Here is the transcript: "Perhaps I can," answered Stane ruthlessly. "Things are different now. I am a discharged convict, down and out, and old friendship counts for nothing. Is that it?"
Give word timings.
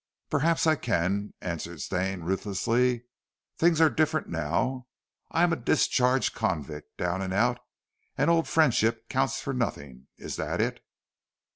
"Perhaps 0.31 0.65
I 0.65 0.77
can," 0.77 1.35
answered 1.41 1.79
Stane 1.79 2.21
ruthlessly. 2.21 3.03
"Things 3.59 3.79
are 3.79 3.89
different 3.91 4.27
now. 4.27 4.87
I 5.29 5.43
am 5.43 5.53
a 5.53 5.55
discharged 5.55 6.33
convict, 6.33 6.97
down 6.97 7.21
and 7.21 7.31
out, 7.35 7.59
and 8.17 8.27
old 8.27 8.47
friendship 8.47 9.09
counts 9.09 9.39
for 9.41 9.53
nothing. 9.53 10.07
Is 10.17 10.37
that 10.37 10.59
it?" 10.59 10.79